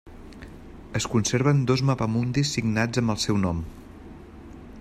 Es 0.99 1.05
conserven 1.15 1.61
dos 1.71 1.83
mapamundis 1.91 2.57
signats 2.57 3.03
amb 3.03 3.15
el 3.17 3.23
seu 3.27 3.41
nom. 3.47 3.65